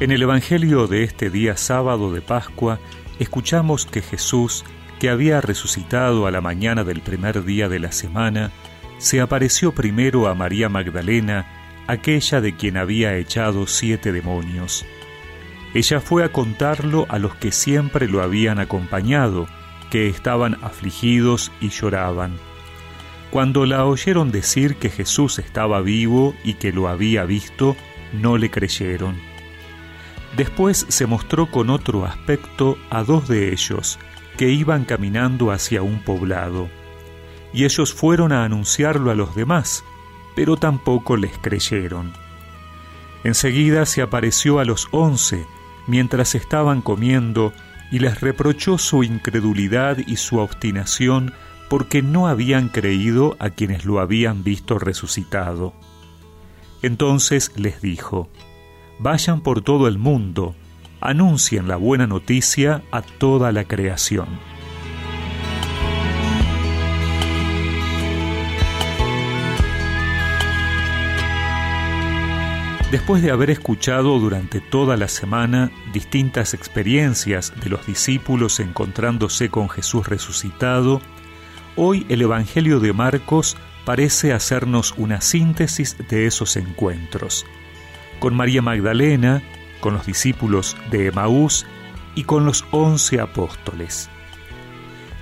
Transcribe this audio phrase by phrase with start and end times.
[0.00, 2.78] En el Evangelio de este día sábado de Pascua,
[3.18, 4.64] escuchamos que Jesús,
[5.00, 8.52] que había resucitado a la mañana del primer día de la semana,
[8.98, 11.48] se apareció primero a María Magdalena,
[11.88, 14.86] aquella de quien había echado siete demonios.
[15.74, 19.48] Ella fue a contarlo a los que siempre lo habían acompañado,
[19.90, 22.38] que estaban afligidos y lloraban.
[23.32, 27.74] Cuando la oyeron decir que Jesús estaba vivo y que lo había visto,
[28.12, 29.27] no le creyeron.
[30.38, 33.98] Después se mostró con otro aspecto a dos de ellos,
[34.36, 36.68] que iban caminando hacia un poblado.
[37.52, 39.82] Y ellos fueron a anunciarlo a los demás,
[40.36, 42.12] pero tampoco les creyeron.
[43.24, 45.44] Enseguida se apareció a los once,
[45.88, 47.52] mientras estaban comiendo,
[47.90, 51.32] y les reprochó su incredulidad y su obstinación
[51.68, 55.74] porque no habían creído a quienes lo habían visto resucitado.
[56.80, 58.28] Entonces les dijo,
[59.00, 60.56] Vayan por todo el mundo,
[61.00, 64.26] anuncien la buena noticia a toda la creación.
[72.90, 79.68] Después de haber escuchado durante toda la semana distintas experiencias de los discípulos encontrándose con
[79.68, 81.00] Jesús resucitado,
[81.76, 87.46] hoy el Evangelio de Marcos parece hacernos una síntesis de esos encuentros
[88.18, 89.42] con María Magdalena,
[89.80, 91.66] con los discípulos de Emaús
[92.14, 94.10] y con los once apóstoles.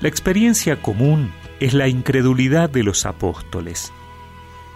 [0.00, 3.92] La experiencia común es la incredulidad de los apóstoles.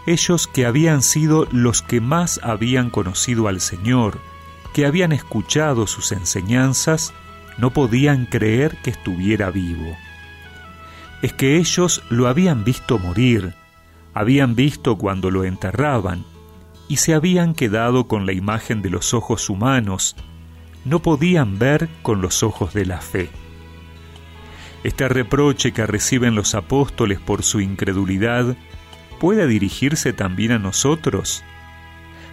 [0.06, 4.18] Ellos que habían sido los que más habían conocido al Señor,
[4.74, 7.14] que habían escuchado sus enseñanzas,
[7.56, 9.96] no podían creer que estuviera vivo.
[11.22, 13.54] Es que ellos lo habían visto morir,
[14.12, 16.24] habían visto cuando lo enterraban,
[16.88, 20.16] y se habían quedado con la imagen de los ojos humanos,
[20.84, 23.30] no podían ver con los ojos de la fe.
[24.82, 28.56] Este reproche que reciben los apóstoles por su incredulidad
[29.18, 31.42] puede dirigirse también a nosotros,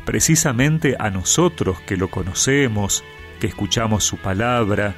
[0.06, 3.04] precisamente a nosotros que lo conocemos,
[3.40, 4.96] que escuchamos su palabra,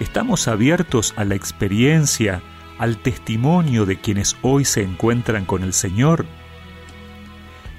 [0.00, 2.42] estamos abiertos a la experiencia,
[2.78, 6.26] al testimonio de quienes hoy se encuentran con el Señor.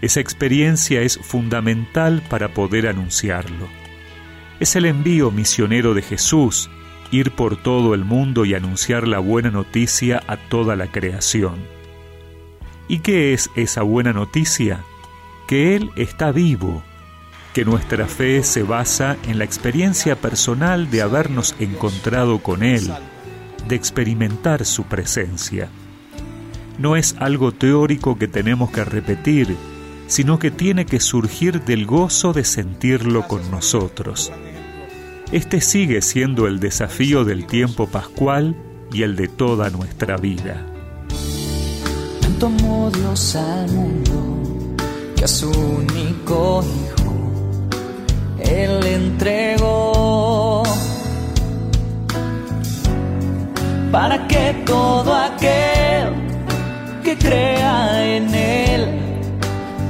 [0.03, 3.69] Esa experiencia es fundamental para poder anunciarlo.
[4.59, 6.69] Es el envío misionero de Jesús,
[7.09, 11.55] ir por todo el mundo y anunciar la buena noticia a toda la creación.
[12.89, 14.83] ¿Y qué es esa buena noticia?
[15.47, 16.83] Que Él está vivo,
[17.53, 22.91] que nuestra fe se basa en la experiencia personal de habernos encontrado con Él,
[23.69, 25.69] de experimentar su presencia.
[26.77, 29.55] No es algo teórico que tenemos que repetir,
[30.13, 34.31] sino que tiene que surgir del gozo de sentirlo con nosotros.
[35.31, 38.55] Este sigue siendo el desafío del tiempo pascual
[38.91, 40.67] y el de toda nuestra vida.
[42.21, 44.75] Tanto amó Dios al mundo
[45.15, 47.67] que a su único Hijo
[48.37, 50.61] Él entregó
[53.91, 56.13] para que todo aquel
[57.03, 59.02] que crea en Él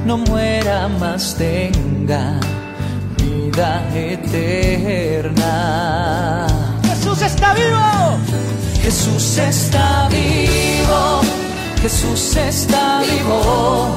[0.04, 2.38] no muera más, tenga
[3.16, 5.46] vida eterna.
[6.82, 8.18] Jesús está vivo.
[8.82, 11.22] Jesús está vivo.
[11.80, 13.96] Jesús está vivo.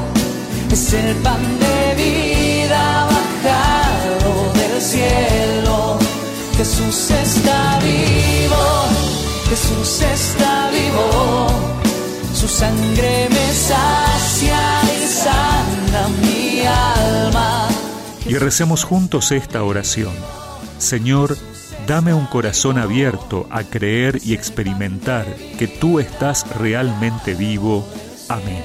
[0.71, 5.97] Es el pan de vida bajado del cielo.
[6.55, 8.65] Jesús está vivo.
[9.49, 11.47] Jesús está vivo.
[12.33, 14.76] Su sangre me sacia
[18.27, 20.13] Y recemos juntos esta oración.
[20.77, 21.37] Señor,
[21.87, 25.25] dame un corazón abierto a creer y experimentar
[25.57, 27.87] que tú estás realmente vivo.
[28.27, 28.63] Amén.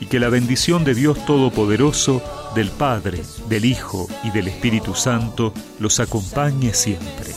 [0.00, 2.20] Y que la bendición de Dios Todopoderoso,
[2.54, 7.32] del Padre, del Hijo y del Espíritu Santo los acompañe siempre.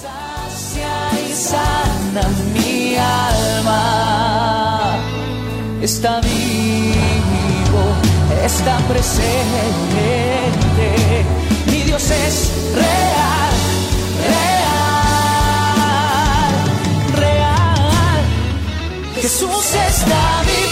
[8.45, 9.25] Está presente.
[11.67, 13.53] Mi Dios es real,
[14.33, 15.73] real,
[17.15, 18.23] real.
[19.15, 20.70] Jesús está vivo.